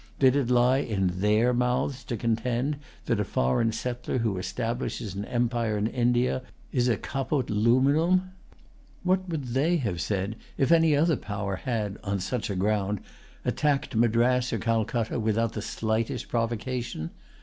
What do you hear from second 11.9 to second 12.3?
on